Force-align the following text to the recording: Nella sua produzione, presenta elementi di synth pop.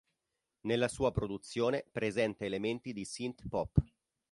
Nella 0.61 0.87
sua 0.87 1.11
produzione, 1.11 1.85
presenta 1.91 2.43
elementi 2.43 2.91
di 2.91 3.05
synth 3.05 3.47
pop. 3.47 3.77